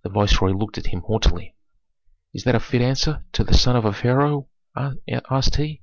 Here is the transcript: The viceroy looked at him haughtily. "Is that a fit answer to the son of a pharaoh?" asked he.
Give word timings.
The 0.00 0.08
viceroy 0.08 0.52
looked 0.52 0.78
at 0.78 0.86
him 0.86 1.02
haughtily. 1.02 1.54
"Is 2.32 2.44
that 2.44 2.54
a 2.54 2.60
fit 2.60 2.80
answer 2.80 3.26
to 3.32 3.44
the 3.44 3.52
son 3.52 3.76
of 3.76 3.84
a 3.84 3.92
pharaoh?" 3.92 4.48
asked 4.74 5.56
he. 5.56 5.82